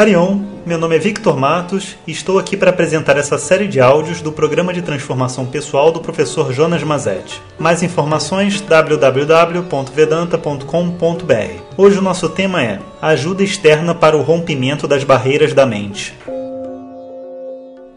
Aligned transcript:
Harion, 0.00 0.40
meu 0.64 0.78
nome 0.78 0.96
é 0.96 0.98
Victor 0.98 1.36
Matos 1.36 1.98
e 2.06 2.10
estou 2.10 2.38
aqui 2.38 2.56
para 2.56 2.70
apresentar 2.70 3.18
essa 3.18 3.36
série 3.36 3.68
de 3.68 3.82
áudios 3.82 4.22
do 4.22 4.32
programa 4.32 4.72
de 4.72 4.80
transformação 4.80 5.44
pessoal 5.44 5.92
do 5.92 6.00
professor 6.00 6.54
Jonas 6.54 6.82
Mazetti. 6.82 7.38
Mais 7.58 7.82
informações 7.82 8.62
www.vedanta.com.br. 8.62 11.62
Hoje 11.76 11.98
o 11.98 12.02
nosso 12.02 12.30
tema 12.30 12.64
é 12.64 12.80
Ajuda 13.02 13.42
externa 13.42 13.94
para 13.94 14.16
o 14.16 14.22
rompimento 14.22 14.88
das 14.88 15.04
barreiras 15.04 15.52
da 15.52 15.66
mente. 15.66 16.16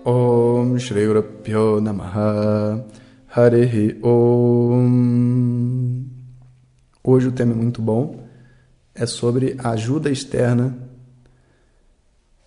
Om 0.03 0.77
Shri 0.79 1.07
Om 4.03 6.03
Hoje 7.01 7.29
o 7.29 7.31
tema 7.31 7.53
é 7.53 7.55
muito 7.55 7.81
bom, 7.81 8.27
é 8.93 9.05
sobre 9.05 9.55
ajuda 9.63 10.11
externa 10.11 10.91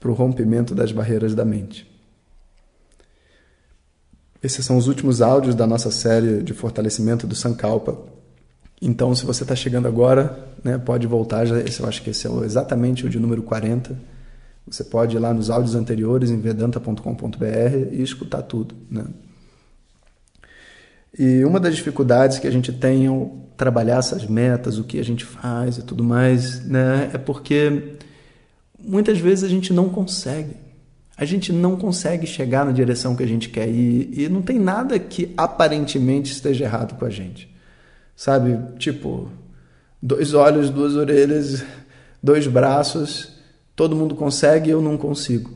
para 0.07 0.13
o 0.13 0.15
rompimento 0.15 0.73
das 0.73 0.93
barreiras 0.93 1.35
da 1.35 1.45
mente. 1.45 1.91
Esses 4.41 4.65
são 4.65 4.77
os 4.77 4.87
últimos 4.87 5.21
áudios 5.21 5.57
da 5.57 5.67
nossa 5.67 5.91
série 5.91 6.45
de 6.45 6.55
fortalecimento 6.55 7.27
do 7.27 7.35
Sankalpa. 7.35 7.99
Então, 8.81 9.13
se 9.17 9.27
você 9.27 9.43
está 9.43 9.57
chegando 9.57 9.89
agora, 9.89 10.49
né, 10.63 10.79
pode 10.79 11.09
voltar. 11.09 11.45
Já, 11.45 11.57
eu 11.57 11.89
acho 11.89 12.03
que 12.03 12.11
esse 12.11 12.29
é 12.29 12.31
exatamente 12.45 13.05
o 13.05 13.11
de 13.11 13.19
número 13.19 13.43
40. 13.43 13.99
Você 14.69 14.85
pode 14.85 15.17
ir 15.17 15.19
lá 15.19 15.35
nos 15.35 15.51
áudios 15.51 15.75
anteriores 15.75 16.31
em 16.31 16.39
vedanta.com.br 16.39 17.45
e 17.91 18.01
escutar 18.01 18.43
tudo. 18.43 18.77
Né? 18.89 19.05
E 21.19 21.45
uma 21.45 21.59
das 21.59 21.75
dificuldades 21.75 22.39
que 22.39 22.47
a 22.47 22.53
gente 22.53 22.73
tem 22.73 23.09
ao 23.09 23.35
trabalhar 23.57 23.99
essas 23.99 24.25
metas, 24.25 24.79
o 24.79 24.85
que 24.85 25.01
a 25.01 25.05
gente 25.05 25.25
faz 25.25 25.79
e 25.79 25.83
tudo 25.83 26.05
mais, 26.05 26.65
né, 26.65 27.11
é 27.13 27.19
porque 27.19 27.97
muitas 28.87 29.19
vezes 29.19 29.45
a 29.45 29.49
gente 29.49 29.73
não 29.73 29.89
consegue. 29.89 30.55
A 31.17 31.25
gente 31.25 31.53
não 31.53 31.77
consegue 31.77 32.27
chegar 32.27 32.65
na 32.65 32.73
direção 32.73 33.17
que 33.17 33.23
a 33.23 33.27
gente 33.27 33.49
quer 33.49 33.69
ir 33.69 34.11
e 34.13 34.29
não 34.29 34.43
tem 34.43 34.59
nada 34.59 34.99
que 34.99 35.33
aparentemente 35.37 36.31
esteja 36.31 36.65
errado 36.65 36.99
com 36.99 37.05
a 37.05 37.11
gente. 37.11 37.51
Sabe? 38.15 38.59
Tipo, 38.79 39.31
dois 40.01 40.35
olhos, 40.35 40.69
duas 40.69 40.95
orelhas, 40.95 41.65
dois 42.23 42.47
braços, 42.47 43.33
todo 43.75 43.97
mundo 43.97 44.15
consegue 44.15 44.69
e 44.69 44.73
eu 44.73 44.83
não 44.83 44.99
consigo. 44.99 45.51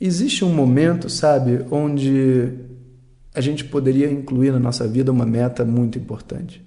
Existe 0.00 0.44
um 0.44 0.52
momento, 0.52 1.10
sabe, 1.10 1.66
onde 1.70 2.52
a 3.34 3.40
gente 3.40 3.64
poderia 3.64 4.10
incluir 4.10 4.52
na 4.52 4.58
nossa 4.58 4.86
vida 4.88 5.12
uma 5.12 5.26
meta 5.26 5.64
muito 5.64 5.98
importante, 5.98 6.64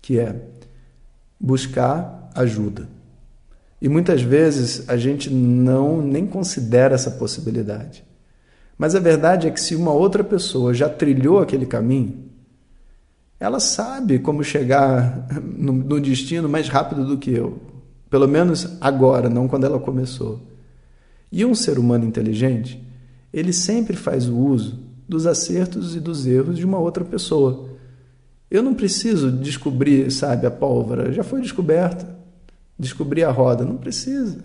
que 0.00 0.18
é 0.18 0.36
buscar 1.40 2.30
ajuda. 2.34 2.97
E 3.80 3.88
muitas 3.88 4.22
vezes 4.22 4.88
a 4.88 4.96
gente 4.96 5.30
não 5.30 6.02
nem 6.02 6.26
considera 6.26 6.94
essa 6.94 7.12
possibilidade. 7.12 8.04
Mas 8.76 8.94
a 8.94 9.00
verdade 9.00 9.46
é 9.46 9.50
que 9.50 9.60
se 9.60 9.74
uma 9.74 9.92
outra 9.92 10.24
pessoa 10.24 10.74
já 10.74 10.88
trilhou 10.88 11.38
aquele 11.38 11.66
caminho, 11.66 12.26
ela 13.38 13.60
sabe 13.60 14.18
como 14.18 14.42
chegar 14.42 15.28
no, 15.42 15.72
no 15.72 16.00
destino 16.00 16.48
mais 16.48 16.68
rápido 16.68 17.04
do 17.04 17.18
que 17.18 17.30
eu. 17.30 17.58
Pelo 18.10 18.26
menos 18.26 18.76
agora, 18.80 19.28
não 19.28 19.46
quando 19.46 19.64
ela 19.64 19.78
começou. 19.78 20.40
E 21.30 21.44
um 21.44 21.54
ser 21.54 21.78
humano 21.78 22.04
inteligente, 22.04 22.82
ele 23.32 23.52
sempre 23.52 23.96
faz 23.96 24.28
o 24.28 24.36
uso 24.36 24.80
dos 25.08 25.26
acertos 25.26 25.94
e 25.94 26.00
dos 26.00 26.26
erros 26.26 26.56
de 26.56 26.64
uma 26.64 26.78
outra 26.78 27.04
pessoa. 27.04 27.68
Eu 28.50 28.62
não 28.62 28.74
preciso 28.74 29.30
descobrir, 29.30 30.10
sabe, 30.10 30.46
a 30.46 30.50
pólvora, 30.50 31.12
já 31.12 31.22
foi 31.22 31.40
descoberta 31.40 32.17
descobrir 32.78 33.24
a 33.24 33.30
roda. 33.30 33.64
Não 33.64 33.76
precisa. 33.76 34.38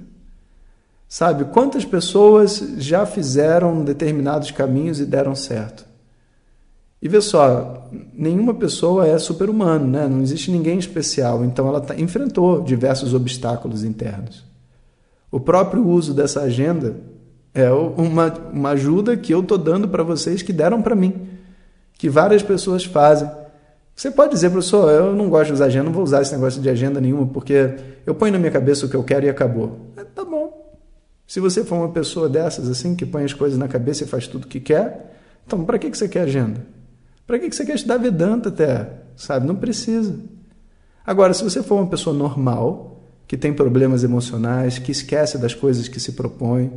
Sabe, 1.08 1.46
quantas 1.46 1.86
pessoas 1.86 2.74
já 2.78 3.06
fizeram 3.06 3.84
determinados 3.84 4.50
caminhos 4.50 5.00
e 5.00 5.06
deram 5.06 5.36
certo? 5.36 5.86
E 7.00 7.08
vê 7.08 7.22
só, 7.22 7.88
nenhuma 8.14 8.54
pessoa 8.54 9.06
é 9.06 9.20
super-humano, 9.20 9.86
né? 9.86 10.08
não 10.08 10.22
existe 10.22 10.50
ninguém 10.50 10.80
especial, 10.80 11.44
então 11.44 11.68
ela 11.68 11.82
tá, 11.82 11.94
enfrentou 11.96 12.64
diversos 12.64 13.14
obstáculos 13.14 13.84
internos. 13.84 14.44
O 15.30 15.40
próprio 15.40 15.86
uso 15.86 16.14
dessa 16.14 16.42
agenda 16.42 16.96
é 17.54 17.70
uma, 17.70 18.34
uma 18.52 18.70
ajuda 18.70 19.18
que 19.18 19.34
eu 19.34 19.42
estou 19.42 19.58
dando 19.58 19.88
para 19.88 20.02
vocês 20.02 20.42
que 20.42 20.54
deram 20.54 20.82
para 20.82 20.96
mim, 20.96 21.28
que 21.98 22.10
várias 22.10 22.42
pessoas 22.42 22.86
fazem. 22.86 23.30
Você 23.96 24.10
pode 24.10 24.34
dizer, 24.34 24.50
professor, 24.50 24.90
eu 24.92 25.16
não 25.16 25.30
gosto 25.30 25.48
de 25.48 25.54
usar 25.54 25.66
agenda, 25.66 25.86
não 25.86 25.94
vou 25.94 26.04
usar 26.04 26.22
esse 26.22 26.34
negócio 26.34 26.62
de 26.62 26.70
agenda 26.70 27.00
nenhuma, 27.00 27.28
porque 27.28 27.76
eu 28.06 28.16
ponho 28.16 28.34
na 28.34 28.40
minha 28.40 28.52
cabeça 28.52 28.86
o 28.86 28.90
que 28.90 28.96
eu 28.96 29.04
quero 29.04 29.26
e 29.26 29.30
acabou. 29.30 29.92
É, 29.96 30.04
tá 30.04 30.26
bom. 30.26 30.64
Se 31.28 31.40
você 31.40 31.64
for 31.64 31.76
uma 31.76 31.90
pessoa 31.90 32.28
dessas, 32.28 32.70
assim, 32.70 32.96
que 32.96 33.06
põe 33.06 33.24
as 33.24 33.34
coisas 33.34 33.58
na 33.58 33.68
cabeça 33.68 34.04
e 34.04 34.08
faz 34.08 34.28
tudo 34.28 34.46
o 34.46 34.48
que 34.48 34.60
quer, 34.60 35.16
então 35.46 35.64
para 35.64 35.78
que, 35.78 35.90
que 35.90 35.98
você 35.98 36.08
quer 36.08 36.22
agenda? 36.22 36.66
Para 37.26 37.40
que, 37.40 37.50
que 37.50 37.56
você 37.56 37.66
quer 37.66 37.76
estudar 37.76 37.98
Vedanta 37.98 38.50
até? 38.50 38.90
Sabe? 39.16 39.48
Não 39.48 39.56
precisa. 39.56 40.16
Agora, 41.06 41.34
se 41.34 41.44
você 41.44 41.62
for 41.62 41.76
uma 41.76 41.88
pessoa 41.88 42.16
normal, 42.16 43.04
que 43.28 43.38
tem 43.38 43.54
problemas 43.54 44.04
emocionais, 44.04 44.80
que 44.80 44.92
esquece 44.92 45.38
das 45.38 45.54
coisas 45.54 45.88
que 45.88 46.00
se 46.00 46.14
propõe, 46.14 46.72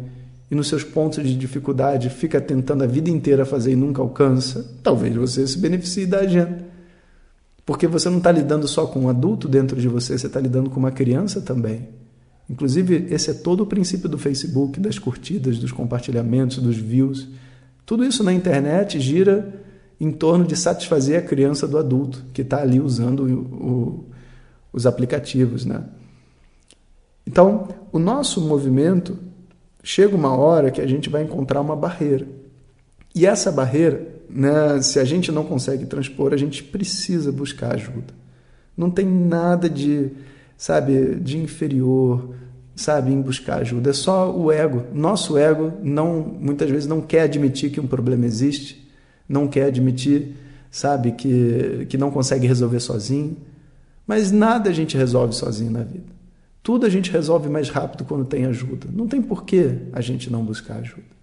e 0.50 0.54
nos 0.54 0.68
seus 0.68 0.84
pontos 0.84 1.24
de 1.24 1.34
dificuldade 1.34 2.08
fica 2.08 2.40
tentando 2.40 2.84
a 2.84 2.86
vida 2.86 3.10
inteira 3.10 3.44
fazer 3.44 3.72
e 3.72 3.76
nunca 3.76 4.00
alcança, 4.00 4.78
talvez 4.82 5.14
você 5.14 5.46
se 5.46 5.58
beneficie 5.58 6.06
da 6.06 6.20
agenda. 6.20 6.75
Porque 7.66 7.88
você 7.88 8.08
não 8.08 8.18
está 8.18 8.30
lidando 8.30 8.68
só 8.68 8.86
com 8.86 9.00
um 9.00 9.08
adulto 9.08 9.48
dentro 9.48 9.78
de 9.80 9.88
você, 9.88 10.16
você 10.16 10.28
está 10.28 10.38
lidando 10.38 10.70
com 10.70 10.78
uma 10.78 10.92
criança 10.92 11.40
também. 11.40 11.88
Inclusive, 12.48 13.08
esse 13.10 13.32
é 13.32 13.34
todo 13.34 13.62
o 13.62 13.66
princípio 13.66 14.08
do 14.08 14.16
Facebook, 14.16 14.78
das 14.78 15.00
curtidas, 15.00 15.58
dos 15.58 15.72
compartilhamentos, 15.72 16.58
dos 16.58 16.76
views. 16.76 17.26
Tudo 17.84 18.04
isso 18.04 18.22
na 18.22 18.32
internet 18.32 19.00
gira 19.00 19.52
em 20.00 20.12
torno 20.12 20.44
de 20.44 20.54
satisfazer 20.54 21.18
a 21.18 21.22
criança 21.22 21.66
do 21.66 21.76
adulto 21.76 22.24
que 22.32 22.42
está 22.42 22.62
ali 22.62 22.78
usando 22.78 23.24
o, 23.24 23.34
o, 23.34 24.04
os 24.72 24.86
aplicativos. 24.86 25.66
Né? 25.66 25.82
Então, 27.26 27.66
o 27.90 27.98
nosso 27.98 28.40
movimento 28.40 29.18
chega 29.82 30.14
uma 30.14 30.36
hora 30.36 30.70
que 30.70 30.80
a 30.80 30.86
gente 30.86 31.10
vai 31.10 31.24
encontrar 31.24 31.60
uma 31.60 31.74
barreira. 31.74 32.28
E 33.12 33.26
essa 33.26 33.50
barreira 33.50 34.15
né, 34.28 34.80
se 34.82 34.98
a 34.98 35.04
gente 35.04 35.30
não 35.30 35.44
consegue 35.44 35.86
transpor, 35.86 36.32
a 36.32 36.36
gente 36.36 36.62
precisa 36.62 37.30
buscar 37.30 37.74
ajuda. 37.74 38.14
Não 38.76 38.90
tem 38.90 39.06
nada 39.06 39.70
de, 39.70 40.10
sabe, 40.56 41.14
de 41.16 41.38
inferior, 41.38 42.34
sabe, 42.74 43.12
em 43.12 43.20
buscar 43.20 43.60
ajuda. 43.60 43.90
É 43.90 43.92
só 43.92 44.34
o 44.36 44.52
ego. 44.52 44.84
Nosso 44.92 45.38
ego 45.38 45.72
não, 45.82 46.20
muitas 46.20 46.68
vezes 46.70 46.86
não 46.86 47.00
quer 47.00 47.22
admitir 47.22 47.70
que 47.70 47.80
um 47.80 47.86
problema 47.86 48.26
existe, 48.26 48.86
não 49.28 49.48
quer 49.48 49.66
admitir, 49.66 50.34
sabe, 50.70 51.12
que, 51.12 51.86
que 51.88 51.96
não 51.96 52.10
consegue 52.10 52.46
resolver 52.46 52.80
sozinho. 52.80 53.36
Mas 54.06 54.30
nada 54.30 54.70
a 54.70 54.72
gente 54.72 54.96
resolve 54.96 55.34
sozinho 55.34 55.70
na 55.70 55.82
vida. 55.82 56.14
Tudo 56.62 56.84
a 56.84 56.88
gente 56.88 57.10
resolve 57.10 57.48
mais 57.48 57.70
rápido 57.70 58.04
quando 58.04 58.24
tem 58.24 58.44
ajuda. 58.44 58.88
Não 58.92 59.06
tem 59.06 59.22
por 59.22 59.44
que 59.44 59.78
a 59.92 60.00
gente 60.00 60.30
não 60.30 60.44
buscar 60.44 60.76
ajuda. 60.76 61.15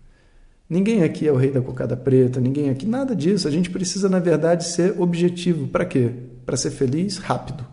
Ninguém 0.70 1.04
aqui 1.04 1.28
é 1.28 1.32
o 1.32 1.36
rei 1.36 1.52
da 1.52 1.62
cocada 1.62 1.96
preta, 1.96 2.40
ninguém 2.40 2.70
aqui, 2.70 2.86
nada 2.86 3.16
disso. 3.16 3.48
A 3.48 3.52
gente 3.52 3.70
precisa, 3.70 4.10
na 4.10 4.20
verdade, 4.20 4.66
ser 4.66 5.00
objetivo. 5.00 5.68
Para 5.68 5.86
quê? 5.86 6.12
Para 6.46 6.58
ser 6.58 6.72
feliz 6.72 7.18
rápido. 7.18 7.66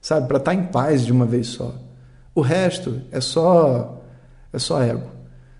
Sabe? 0.00 0.28
Para 0.28 0.38
estar 0.38 0.52
tá 0.52 0.54
em 0.54 0.64
paz 0.66 1.04
de 1.04 1.12
uma 1.12 1.26
vez 1.26 1.48
só. 1.48 1.74
O 2.34 2.40
resto 2.40 3.00
é 3.10 3.20
só 3.20 4.00
é 4.52 4.58
só 4.58 4.82
ego. 4.82 5.08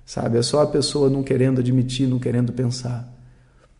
Sabe? 0.05 0.39
É 0.39 0.43
só 0.43 0.63
a 0.63 0.67
pessoa 0.67 1.09
não 1.09 1.23
querendo 1.23 1.61
admitir, 1.61 2.09
não 2.09 2.19
querendo 2.19 2.53
pensar. 2.53 3.09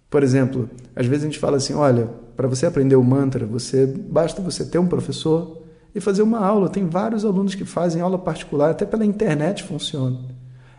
Por 0.09 0.23
exemplo, 0.23 0.69
às 0.95 1.07
vezes 1.07 1.25
a 1.25 1.27
gente 1.27 1.39
fala 1.39 1.57
assim, 1.57 1.75
olha, 1.75 2.09
para 2.37 2.49
você 2.49 2.67
aprender 2.67 2.97
o 2.97 3.05
mantra, 3.05 3.47
você 3.47 3.87
basta 3.87 4.41
você 4.41 4.65
ter 4.65 4.79
um 4.79 4.87
professor 4.87 5.63
e 5.95 6.01
fazer 6.01 6.23
uma 6.23 6.39
aula. 6.39 6.69
Tem 6.69 6.87
vários 6.87 7.25
alunos 7.25 7.55
que 7.55 7.65
fazem 7.65 8.01
aula 8.01 8.19
particular, 8.19 8.71
até 8.71 8.85
pela 8.85 9.05
internet 9.05 9.63
funciona. 9.63 10.19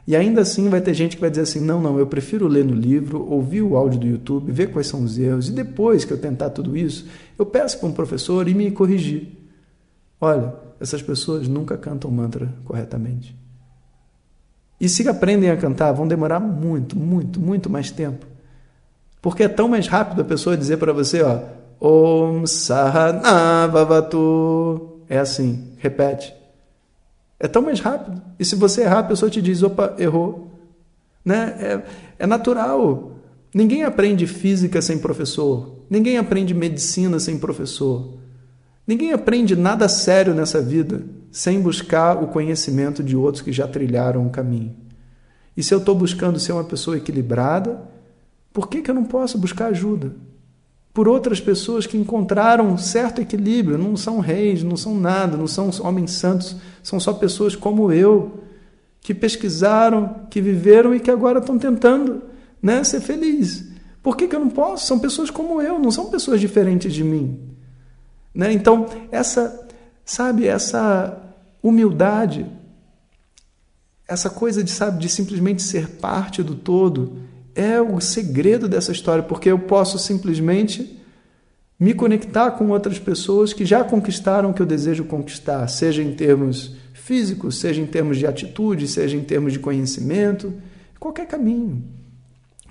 E 0.07 0.15
ainda 0.15 0.41
assim 0.41 0.67
vai 0.67 0.81
ter 0.81 0.93
gente 0.93 1.15
que 1.15 1.21
vai 1.21 1.29
dizer 1.29 1.43
assim: 1.43 1.59
não, 1.59 1.81
não, 1.81 1.99
eu 1.99 2.07
prefiro 2.07 2.47
ler 2.47 2.65
no 2.65 2.73
livro, 2.73 3.25
ouvir 3.29 3.61
o 3.61 3.75
áudio 3.75 3.99
do 3.99 4.07
YouTube, 4.07 4.51
ver 4.51 4.71
quais 4.71 4.87
são 4.87 5.03
os 5.03 5.17
erros, 5.17 5.49
e 5.49 5.51
depois 5.51 6.03
que 6.03 6.11
eu 6.11 6.17
tentar 6.17 6.49
tudo 6.49 6.75
isso, 6.75 7.07
eu 7.37 7.45
peço 7.45 7.79
para 7.79 7.89
um 7.89 7.93
professor 7.93 8.47
e 8.47 8.53
me 8.53 8.71
corrigir. 8.71 9.27
Olha, 10.19 10.53
essas 10.79 11.01
pessoas 11.01 11.47
nunca 11.47 11.77
cantam 11.77 12.09
mantra 12.11 12.53
corretamente. 12.65 13.35
E 14.79 14.89
se 14.89 15.07
aprendem 15.07 15.51
a 15.51 15.57
cantar, 15.57 15.91
vão 15.91 16.07
demorar 16.07 16.39
muito, 16.39 16.97
muito, 16.97 17.39
muito 17.39 17.69
mais 17.69 17.91
tempo. 17.91 18.25
Porque 19.21 19.43
é 19.43 19.47
tão 19.47 19.67
mais 19.67 19.87
rápido 19.87 20.21
a 20.21 20.25
pessoa 20.25 20.57
dizer 20.57 20.77
para 20.77 20.91
você, 20.91 21.21
ó, 21.21 21.39
Om 21.79 22.47
Sahana 22.47 23.67
Vavatu. 23.67 25.01
É 25.07 25.19
assim, 25.19 25.73
repete. 25.77 26.33
É 27.43 27.47
tão 27.47 27.63
mais 27.63 27.79
rápido. 27.79 28.21
E 28.37 28.45
se 28.45 28.55
você 28.55 28.81
errar, 28.81 28.99
a 28.99 29.03
pessoa 29.03 29.27
te 29.27 29.41
diz: 29.41 29.63
opa, 29.63 29.95
errou. 29.97 30.51
Né? 31.25 31.55
É, 31.59 31.81
é 32.19 32.27
natural. 32.27 33.13
Ninguém 33.51 33.83
aprende 33.83 34.27
física 34.27 34.79
sem 34.79 34.99
professor. 34.99 35.79
Ninguém 35.89 36.19
aprende 36.19 36.53
medicina 36.53 37.19
sem 37.19 37.39
professor. 37.39 38.13
Ninguém 38.85 39.11
aprende 39.11 39.55
nada 39.55 39.89
sério 39.89 40.35
nessa 40.35 40.61
vida 40.61 41.03
sem 41.31 41.59
buscar 41.59 42.21
o 42.21 42.27
conhecimento 42.27 43.01
de 43.01 43.17
outros 43.17 43.41
que 43.43 43.51
já 43.51 43.67
trilharam 43.67 44.27
o 44.27 44.29
caminho. 44.29 44.75
E 45.57 45.63
se 45.63 45.73
eu 45.73 45.79
estou 45.79 45.95
buscando 45.95 46.39
ser 46.39 46.51
uma 46.51 46.63
pessoa 46.63 46.97
equilibrada, 46.97 47.81
por 48.53 48.69
que, 48.69 48.83
que 48.83 48.91
eu 48.91 48.95
não 48.95 49.05
posso 49.05 49.37
buscar 49.39 49.67
ajuda? 49.67 50.13
Por 50.93 51.07
outras 51.07 51.39
pessoas 51.39 51.85
que 51.85 51.97
encontraram 51.97 52.67
um 52.67 52.77
certo 52.77 53.21
equilíbrio, 53.21 53.77
não 53.77 53.95
são 53.95 54.19
reis, 54.19 54.61
não 54.61 54.75
são 54.75 54.93
nada, 54.93 55.37
não 55.37 55.47
são 55.47 55.69
homens 55.81 56.11
santos, 56.11 56.57
são 56.83 56.99
só 56.99 57.13
pessoas 57.13 57.55
como 57.55 57.91
eu, 57.91 58.41
que 58.99 59.13
pesquisaram, 59.13 60.27
que 60.29 60.41
viveram 60.41 60.93
e 60.93 60.99
que 60.99 61.09
agora 61.09 61.39
estão 61.39 61.57
tentando 61.57 62.23
né, 62.61 62.83
ser 62.83 62.99
feliz. 62.99 63.71
Por 64.03 64.17
que, 64.17 64.27
que 64.27 64.35
eu 64.35 64.39
não 64.39 64.49
posso? 64.49 64.85
São 64.85 64.99
pessoas 64.99 65.29
como 65.29 65.61
eu, 65.61 65.79
não 65.79 65.91
são 65.91 66.09
pessoas 66.09 66.41
diferentes 66.41 66.93
de 66.93 67.03
mim. 67.03 67.39
Né? 68.33 68.51
Então, 68.51 68.87
essa, 69.11 69.67
sabe, 70.03 70.45
essa 70.45 71.21
humildade, 71.63 72.45
essa 74.07 74.29
coisa 74.29 74.63
de, 74.63 74.71
sabe, 74.71 74.99
de 74.99 75.07
simplesmente 75.07 75.61
ser 75.61 75.87
parte 75.87 76.43
do 76.43 76.55
todo, 76.55 77.17
é 77.55 77.81
o 77.81 77.99
segredo 77.99 78.67
dessa 78.67 78.91
história, 78.91 79.23
porque 79.23 79.49
eu 79.49 79.59
posso 79.59 79.99
simplesmente 79.99 80.99
me 81.79 81.93
conectar 81.93 82.51
com 82.51 82.69
outras 82.69 82.99
pessoas 82.99 83.53
que 83.53 83.65
já 83.65 83.83
conquistaram 83.83 84.51
o 84.51 84.53
que 84.53 84.61
eu 84.61 84.65
desejo 84.65 85.05
conquistar, 85.05 85.67
seja 85.67 86.03
em 86.03 86.13
termos 86.13 86.75
físicos, 86.93 87.59
seja 87.59 87.81
em 87.81 87.87
termos 87.87 88.17
de 88.17 88.27
atitude, 88.27 88.87
seja 88.87 89.17
em 89.17 89.23
termos 89.23 89.53
de 89.53 89.59
conhecimento, 89.59 90.53
qualquer 90.99 91.25
caminho. 91.25 91.83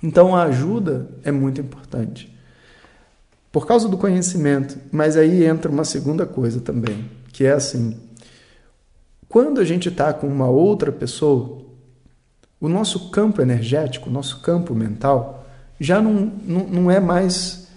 Então 0.01 0.35
a 0.35 0.43
ajuda 0.43 1.09
é 1.23 1.31
muito 1.31 1.59
importante. 1.59 2.33
Por 3.51 3.67
causa 3.67 3.89
do 3.89 3.97
conhecimento, 3.97 4.77
mas 4.91 5.17
aí 5.17 5.43
entra 5.43 5.69
uma 5.69 5.83
segunda 5.83 6.25
coisa 6.25 6.61
também, 6.61 7.05
que 7.33 7.43
é 7.43 7.51
assim: 7.51 7.97
quando 9.27 9.59
a 9.59 9.65
gente 9.65 9.89
está 9.89 10.13
com 10.13 10.27
uma 10.27 10.49
outra 10.49 10.91
pessoa, 10.91 11.61
o 12.61 12.69
nosso 12.69 13.09
campo 13.09 13.41
energético, 13.41 14.09
o 14.09 14.13
nosso 14.13 14.39
campo 14.39 14.73
mental, 14.73 15.45
já 15.79 16.01
não, 16.01 16.31
não, 16.45 16.67
não 16.67 16.91
é 16.91 16.99
mais 16.99 17.67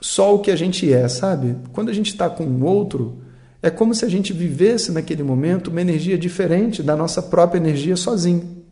só 0.00 0.34
o 0.34 0.38
que 0.38 0.50
a 0.50 0.56
gente 0.56 0.90
é, 0.90 1.06
sabe? 1.08 1.56
Quando 1.72 1.90
a 1.90 1.92
gente 1.92 2.10
está 2.10 2.30
com 2.30 2.44
um 2.44 2.64
outro, 2.64 3.18
é 3.60 3.68
como 3.68 3.94
se 3.94 4.04
a 4.04 4.08
gente 4.08 4.32
vivesse 4.32 4.92
naquele 4.92 5.22
momento 5.22 5.68
uma 5.68 5.80
energia 5.80 6.16
diferente 6.16 6.82
da 6.82 6.96
nossa 6.96 7.20
própria 7.20 7.58
energia 7.58 7.96
sozinho. 7.96 8.64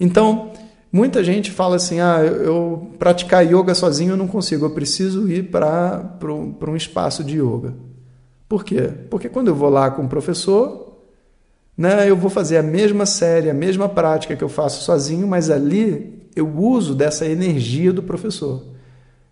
Então, 0.00 0.50
Muita 0.94 1.24
gente 1.24 1.50
fala 1.50 1.74
assim: 1.74 1.98
ah, 1.98 2.20
eu 2.20 2.92
praticar 3.00 3.44
yoga 3.44 3.74
sozinho 3.74 4.12
eu 4.12 4.16
não 4.16 4.28
consigo, 4.28 4.64
eu 4.64 4.70
preciso 4.70 5.28
ir 5.28 5.50
para 5.50 6.32
um 6.32 6.76
espaço 6.76 7.24
de 7.24 7.40
yoga. 7.40 7.74
Por 8.48 8.64
quê? 8.64 8.92
Porque 9.10 9.28
quando 9.28 9.48
eu 9.48 9.56
vou 9.56 9.68
lá 9.68 9.90
com 9.90 10.04
o 10.04 10.08
professor, 10.08 10.83
né, 11.76 12.08
eu 12.08 12.16
vou 12.16 12.30
fazer 12.30 12.56
a 12.56 12.62
mesma 12.62 13.06
série, 13.06 13.50
a 13.50 13.54
mesma 13.54 13.88
prática 13.88 14.36
que 14.36 14.44
eu 14.44 14.48
faço 14.48 14.84
sozinho, 14.84 15.26
mas 15.26 15.50
ali 15.50 16.28
eu 16.34 16.48
uso 16.48 16.94
dessa 16.94 17.26
energia 17.26 17.92
do 17.92 18.02
professor. 18.02 18.62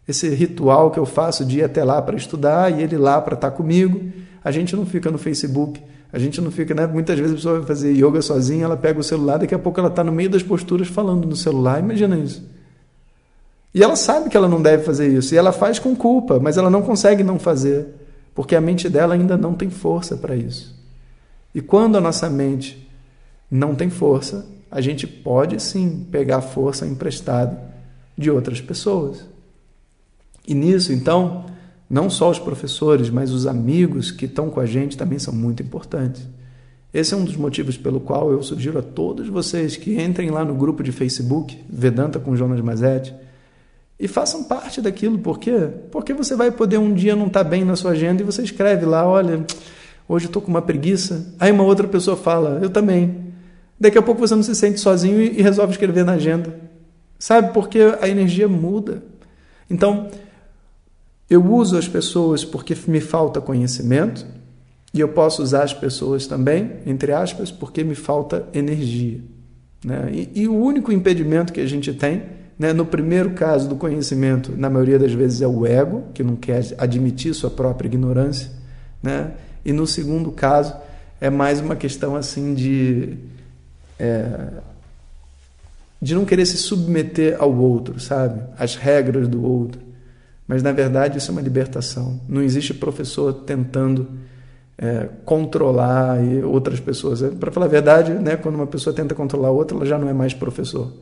Esse 0.07 0.29
ritual 0.31 0.91
que 0.91 0.99
eu 0.99 1.07
faço 1.07 1.45
de 1.45 1.59
ir 1.59 1.65
até 1.65 1.85
lá 1.85 2.03
para 2.03 2.17
estudar 2.17 2.73
e 2.73 2.83
ele 2.83 2.97
lá 2.97 3.21
para 3.21 3.35
estar 3.35 3.53
comigo. 3.53 4.01
A 4.45 4.51
gente 4.51 4.75
não 4.75 4.85
fica 4.85 5.11
no 5.11 5.19
Facebook 5.19 5.81
a 6.13 6.19
gente 6.19 6.41
não 6.43 6.51
fica, 6.51 6.75
né? 6.75 6.87
Muitas 6.87 7.19
vezes 7.19 7.33
a 7.33 7.37
pessoa 7.37 7.59
vai 7.59 7.67
fazer 7.67 7.93
yoga 7.93 8.21
sozinha, 8.21 8.67
ela 8.67 8.77
pega 8.77 9.01
o 9.01 9.03
celular, 9.03 9.39
daqui 9.39 9.55
a 9.55 9.59
pouco 9.59 9.81
ela 9.81 9.89
está 9.89 10.05
no 10.05 10.13
meio 10.13 10.29
das 10.29 10.43
posturas 10.43 10.89
falando 10.89 11.27
no 11.27 11.35
celular. 11.35 11.81
Imagina 11.81 12.19
isso. 12.19 12.47
E 13.75 13.83
ela 13.83 13.97
sabe 13.97 14.29
que 14.29 14.37
ela 14.37 14.47
não 14.47 14.61
deve 14.61 14.85
fazer 14.85 15.09
isso. 15.09 15.35
E 15.35 15.39
ela 15.39 15.53
faz 15.53 15.79
com 15.79 15.97
culpa, 15.97 16.39
mas 16.39 16.59
ela 16.59 16.69
não 16.69 16.83
consegue 16.83 17.23
não 17.23 17.39
fazer, 17.39 17.87
porque 18.35 18.55
a 18.55 18.61
mente 18.61 18.91
dela 18.91 19.15
ainda 19.15 19.39
não 19.39 19.55
tem 19.55 19.71
força 19.71 20.15
para 20.15 20.37
isso. 20.37 20.79
E 21.55 21.61
quando 21.61 21.97
a 21.97 22.01
nossa 22.01 22.29
mente 22.31 22.89
não 23.51 23.75
tem 23.75 23.91
força, 23.91 24.47
a 24.71 24.81
gente 24.81 25.07
pode 25.07 25.61
sim 25.63 26.07
pegar 26.11 26.41
força 26.41 26.87
emprestada 26.87 27.61
de 28.17 28.31
outras 28.31 28.61
pessoas. 28.61 29.27
E 30.49 30.55
nisso, 30.55 30.93
então, 30.93 31.45
não 31.89 32.09
só 32.09 32.31
os 32.31 32.39
professores, 32.39 33.11
mas 33.11 33.31
os 33.31 33.47
amigos 33.47 34.11
que 34.11 34.25
estão 34.25 34.49
com 34.49 34.61
a 34.61 34.67
gente 34.67 34.97
também 34.97 35.19
são 35.19 35.35
muito 35.35 35.63
importantes. 35.63 36.27
Esse 36.93 37.15
é 37.15 37.17
um 37.17 37.25
dos 37.25 37.37
motivos 37.37 37.77
pelo 37.77 38.01
qual 38.01 38.31
eu 38.31 38.43
sugiro 38.43 38.79
a 38.79 38.83
todos 38.83 39.29
vocês 39.29 39.77
que 39.77 40.01
entrem 40.03 40.31
lá 40.31 40.45
no 40.45 40.55
grupo 40.55 40.83
de 40.83 40.93
Facebook, 40.93 41.59
Vedanta 41.69 42.19
com 42.19 42.37
Jonas 42.37 42.61
Mazetti, 42.61 43.15
e 43.99 44.09
façam 44.09 44.45
parte 44.45 44.81
daquilo. 44.81 45.19
Por 45.19 45.39
quê? 45.39 45.69
Porque 45.91 46.13
você 46.13 46.35
vai 46.35 46.51
poder 46.51 46.79
um 46.79 46.93
dia 46.93 47.15
não 47.15 47.29
estar 47.29 47.45
tá 47.45 47.51
bem 47.51 47.65
na 47.65 47.77
sua 47.77 47.93
agenda 47.93 48.23
e 48.23 48.25
você 48.27 48.43
escreve 48.43 48.85
lá, 48.85 49.07
olha, 49.07 49.45
hoje 50.13 50.27
estou 50.27 50.43
com 50.43 50.49
uma 50.49 50.61
preguiça. 50.61 51.35
Aí 51.41 51.51
uma 51.51 51.65
outra 51.65 51.89
pessoa 51.89 52.17
fala, 52.17 52.59
eu 52.63 52.69
também. 52.69 53.33
Daqui 53.81 53.97
a 53.97 54.03
pouco 54.03 54.21
você 54.21 54.35
não 54.35 54.43
se 54.43 54.55
sente 54.55 54.79
sozinho 54.79 55.21
e 55.23 55.41
resolve 55.41 55.73
escrever 55.73 56.05
na 56.05 56.13
agenda. 56.13 56.55
Sabe? 57.19 57.53
Porque 57.53 57.79
a 58.01 58.09
energia 58.09 58.47
muda. 58.47 59.03
Então, 59.71 60.09
eu 61.31 61.43
uso 61.43 61.79
as 61.79 61.89
pessoas 61.89 62.45
porque 62.45 62.77
me 62.87 63.01
falta 63.01 63.41
conhecimento 63.41 64.27
e 64.93 65.01
eu 65.01 65.09
posso 65.09 65.43
usar 65.43 65.63
as 65.63 65.73
pessoas 65.73 66.27
também, 66.27 66.73
entre 66.85 67.13
aspas, 67.13 67.51
porque 67.51 67.83
me 67.83 67.95
falta 67.95 68.47
energia. 68.53 69.21
Né? 69.83 70.11
E, 70.13 70.43
e, 70.43 70.49
o 70.49 70.55
único 70.55 70.93
impedimento 70.93 71.53
que 71.55 71.61
a 71.61 71.67
gente 71.67 71.93
tem, 71.95 72.23
né, 72.59 72.75
no 72.75 72.85
primeiro 72.85 73.31
caso 73.31 73.67
do 73.67 73.77
conhecimento, 73.77 74.53
na 74.55 74.69
maioria 74.69 74.99
das 74.99 75.13
vezes 75.13 75.41
é 75.41 75.49
o 75.49 75.67
ego, 75.67 76.05
que 76.13 76.23
não 76.23 76.37
quer 76.37 76.63
admitir 76.77 77.35
sua 77.35 77.51
própria 77.51 77.89
ignorância. 77.89 78.51
Né? 79.03 79.33
E 79.65 79.73
no 79.73 79.87
segundo 79.87 80.31
caso, 80.33 80.75
é 81.21 81.31
mais 81.31 81.61
uma 81.61 81.77
questão 81.77 82.17
assim 82.17 82.55
de. 82.55 83.17
É, 83.99 84.51
de 86.01 86.17
não 86.17 86.25
querer 86.25 86.45
se 86.47 86.57
submeter 86.57 87.37
ao 87.39 87.55
outro, 87.55 88.01
sabe? 88.01 88.43
Às 88.59 88.75
regras 88.75 89.29
do 89.29 89.45
outro. 89.45 89.81
Mas, 90.49 90.61
na 90.61 90.73
verdade, 90.73 91.19
isso 91.19 91.31
é 91.31 91.33
uma 91.33 91.41
libertação. 91.41 92.21
Não 92.29 92.43
existe 92.43 92.75
professor 92.75 93.33
tentando 93.33 94.09
é, 94.77 95.09
controlar 95.25 96.19
outras 96.45 96.81
pessoas. 96.81 97.23
É, 97.23 97.29
Para 97.29 97.53
falar 97.53 97.67
a 97.67 97.69
verdade, 97.69 98.13
né, 98.15 98.37
quando 98.37 98.57
uma 98.57 98.67
pessoa 98.67 98.95
tenta 98.95 99.15
controlar 99.15 99.53
outra, 99.53 99.77
ela 99.77 99.87
já 99.87 99.97
não 99.97 100.09
é 100.09 100.13
mais 100.13 100.35
professor. 100.35 100.93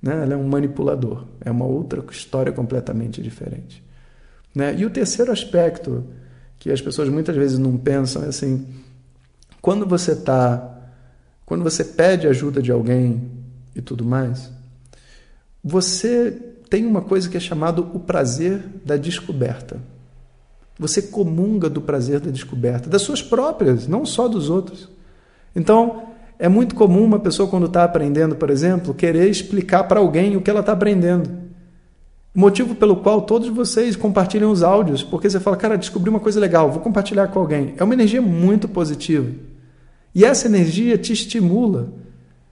Né? 0.00 0.22
Ela 0.22 0.32
é 0.32 0.36
um 0.36 0.48
manipulador. 0.48 1.24
É 1.44 1.50
uma 1.50 1.66
outra 1.66 2.02
história 2.10 2.50
completamente 2.50 3.20
diferente. 3.20 3.84
Né? 4.54 4.74
E 4.78 4.86
o 4.86 4.90
terceiro 4.90 5.30
aspecto 5.30 6.02
que 6.58 6.70
as 6.70 6.80
pessoas 6.80 7.08
muitas 7.08 7.36
vezes 7.36 7.58
não 7.58 7.76
pensam 7.76 8.24
é 8.24 8.28
assim: 8.28 8.66
quando 9.60 9.86
você 9.86 10.12
está, 10.12 10.78
quando 11.44 11.62
você 11.62 11.84
pede 11.84 12.26
ajuda 12.26 12.62
de 12.62 12.72
alguém 12.72 13.30
e 13.74 13.82
tudo 13.82 14.04
mais, 14.04 14.50
você 15.62 16.30
tem 16.68 16.84
uma 16.84 17.02
coisa 17.02 17.28
que 17.28 17.36
é 17.36 17.40
chamado 17.40 17.90
o 17.94 18.00
prazer 18.00 18.62
da 18.84 18.96
descoberta. 18.96 19.80
Você 20.78 21.00
comunga 21.02 21.70
do 21.70 21.80
prazer 21.80 22.20
da 22.20 22.30
descoberta, 22.30 22.88
das 22.90 23.02
suas 23.02 23.22
próprias, 23.22 23.86
não 23.86 24.04
só 24.04 24.28
dos 24.28 24.50
outros. 24.50 24.88
Então, 25.54 26.02
é 26.38 26.48
muito 26.48 26.74
comum 26.74 27.02
uma 27.02 27.18
pessoa, 27.18 27.48
quando 27.48 27.66
está 27.66 27.82
aprendendo, 27.82 28.36
por 28.36 28.50
exemplo, 28.50 28.92
querer 28.92 29.28
explicar 29.28 29.84
para 29.84 30.00
alguém 30.00 30.36
o 30.36 30.42
que 30.42 30.50
ela 30.50 30.60
está 30.60 30.72
aprendendo. 30.72 31.45
Motivo 32.36 32.74
pelo 32.74 32.96
qual 32.96 33.22
todos 33.22 33.48
vocês 33.48 33.96
compartilham 33.96 34.50
os 34.50 34.62
áudios, 34.62 35.02
porque 35.02 35.30
você 35.30 35.40
fala, 35.40 35.56
cara, 35.56 35.78
descobri 35.78 36.10
uma 36.10 36.20
coisa 36.20 36.38
legal, 36.38 36.70
vou 36.70 36.82
compartilhar 36.82 37.28
com 37.28 37.38
alguém. 37.38 37.72
É 37.78 37.82
uma 37.82 37.94
energia 37.94 38.20
muito 38.20 38.68
positiva. 38.68 39.30
E 40.14 40.22
essa 40.22 40.46
energia 40.46 40.98
te 40.98 41.14
estimula 41.14 41.90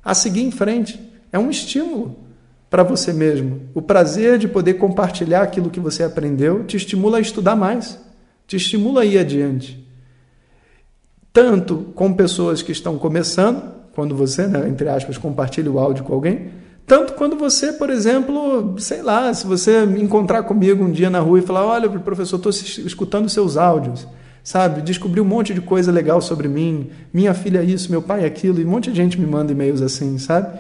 a 0.02 0.14
seguir 0.14 0.40
em 0.40 0.50
frente. 0.50 0.98
É 1.30 1.38
um 1.38 1.50
estímulo 1.50 2.16
para 2.70 2.82
você 2.82 3.12
mesmo. 3.12 3.60
O 3.74 3.82
prazer 3.82 4.38
de 4.38 4.48
poder 4.48 4.74
compartilhar 4.74 5.42
aquilo 5.42 5.68
que 5.68 5.80
você 5.80 6.02
aprendeu 6.02 6.64
te 6.64 6.78
estimula 6.78 7.18
a 7.18 7.20
estudar 7.20 7.54
mais, 7.54 8.00
te 8.46 8.56
estimula 8.56 9.02
a 9.02 9.04
ir 9.04 9.18
adiante. 9.18 9.86
Tanto 11.30 11.92
com 11.94 12.10
pessoas 12.14 12.62
que 12.62 12.72
estão 12.72 12.96
começando, 12.96 13.62
quando 13.94 14.16
você, 14.16 14.46
né, 14.46 14.66
entre 14.66 14.88
aspas, 14.88 15.18
compartilha 15.18 15.70
o 15.70 15.78
áudio 15.78 16.04
com 16.04 16.14
alguém, 16.14 16.48
tanto 16.86 17.14
quando 17.14 17.36
você, 17.36 17.72
por 17.72 17.88
exemplo, 17.88 18.74
sei 18.78 19.00
lá, 19.00 19.32
se 19.32 19.46
você 19.46 19.86
me 19.86 20.02
encontrar 20.02 20.42
comigo 20.42 20.84
um 20.84 20.92
dia 20.92 21.08
na 21.08 21.20
rua 21.20 21.38
e 21.38 21.42
falar: 21.42 21.64
Olha, 21.64 21.88
professor, 21.88 22.36
estou 22.36 22.50
escutando 22.50 23.28
seus 23.28 23.56
áudios, 23.56 24.06
sabe? 24.42 24.82
Descobri 24.82 25.20
um 25.20 25.24
monte 25.24 25.54
de 25.54 25.62
coisa 25.62 25.90
legal 25.90 26.20
sobre 26.20 26.46
mim, 26.46 26.90
minha 27.12 27.32
filha 27.32 27.60
é 27.60 27.64
isso, 27.64 27.90
meu 27.90 28.02
pai 28.02 28.24
é 28.24 28.26
aquilo, 28.26 28.60
e 28.60 28.64
um 28.64 28.68
monte 28.68 28.90
de 28.90 28.96
gente 28.96 29.18
me 29.18 29.26
manda 29.26 29.50
e-mails 29.50 29.80
assim, 29.80 30.18
sabe? 30.18 30.58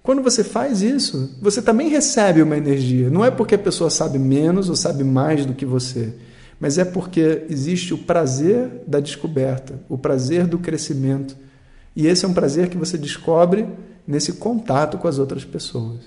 Quando 0.00 0.22
você 0.22 0.44
faz 0.44 0.80
isso, 0.80 1.36
você 1.40 1.60
também 1.60 1.88
recebe 1.88 2.42
uma 2.42 2.56
energia. 2.56 3.08
Não 3.08 3.24
é 3.24 3.30
porque 3.30 3.54
a 3.54 3.58
pessoa 3.58 3.88
sabe 3.88 4.18
menos 4.18 4.68
ou 4.68 4.76
sabe 4.76 5.02
mais 5.02 5.46
do 5.46 5.54
que 5.54 5.64
você, 5.64 6.12
mas 6.60 6.78
é 6.78 6.84
porque 6.84 7.46
existe 7.50 7.92
o 7.92 7.98
prazer 7.98 8.82
da 8.86 9.00
descoberta, 9.00 9.80
o 9.88 9.98
prazer 9.98 10.46
do 10.46 10.58
crescimento. 10.58 11.34
E 11.96 12.06
esse 12.06 12.24
é 12.24 12.28
um 12.28 12.34
prazer 12.34 12.68
que 12.68 12.76
você 12.76 12.96
descobre 12.96 13.66
nesse 14.06 14.34
contato 14.34 14.98
com 14.98 15.08
as 15.08 15.18
outras 15.18 15.44
pessoas. 15.44 16.00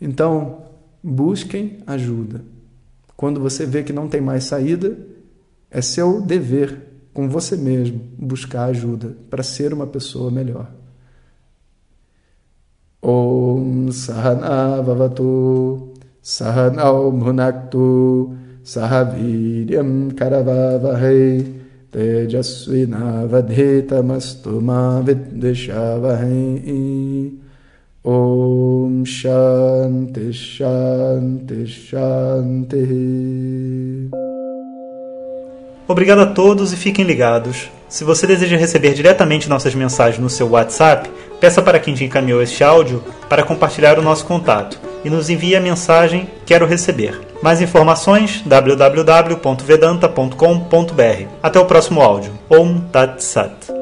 Então, 0.00 0.62
busquem 1.02 1.78
ajuda. 1.86 2.42
Quando 3.16 3.40
você 3.40 3.66
vê 3.66 3.82
que 3.82 3.92
não 3.92 4.08
tem 4.08 4.20
mais 4.20 4.44
saída, 4.44 4.96
é 5.70 5.80
seu 5.82 6.20
dever 6.20 6.88
com 7.12 7.28
você 7.28 7.56
mesmo, 7.56 8.00
buscar 8.16 8.66
ajuda 8.66 9.16
para 9.28 9.42
ser 9.42 9.74
uma 9.74 9.86
pessoa 9.86 10.30
melhor. 10.30 10.70
Om 13.02 13.90
Sahana 13.90 14.82
Vavatu 14.82 15.94
Sahanau 16.22 17.10
Bhunaktu 17.12 18.36
Sahaviryam 18.62 20.10
Karavavahai 20.16 21.58
Vidvishavahai 25.02 26.68
Om 28.04 29.04
Shanti 29.04 30.32
Shanti 30.32 31.66
Shanti 31.66 32.88
Obrigado 35.88 36.20
a 36.20 36.26
todos 36.26 36.72
e 36.74 36.76
fiquem 36.76 37.04
ligados. 37.06 37.70
Se 37.88 38.04
você 38.04 38.26
deseja 38.26 38.58
receber 38.58 38.92
diretamente 38.92 39.48
nossas 39.48 39.74
mensagens 39.74 40.22
no 40.22 40.28
seu 40.28 40.50
WhatsApp, 40.50 41.08
peça 41.40 41.62
para 41.62 41.80
quem 41.80 41.94
te 41.94 42.04
encaminhou 42.04 42.42
este 42.42 42.62
áudio 42.62 43.02
para 43.30 43.42
compartilhar 43.42 43.98
o 43.98 44.02
nosso 44.02 44.26
contato 44.26 44.87
e 45.04 45.10
nos 45.10 45.30
envie 45.30 45.56
a 45.56 45.60
mensagem 45.60 46.28
Quero 46.44 46.66
receber. 46.66 47.20
Mais 47.42 47.60
informações 47.60 48.42
www.vedanta.com.br. 48.44 51.26
Até 51.42 51.60
o 51.60 51.66
próximo 51.66 52.00
áudio. 52.00 52.32
Om 52.50 52.80
Tat 52.90 53.22
Sat. 53.22 53.77